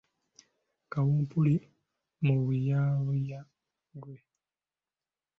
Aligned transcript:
Kawumpuli 0.91 1.55
mubuyabuya 2.25 3.39
ggwe! 3.93 4.17